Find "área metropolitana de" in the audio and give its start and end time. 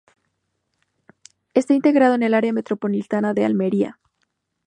2.33-3.45